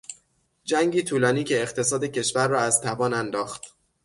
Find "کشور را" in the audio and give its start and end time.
2.03-2.59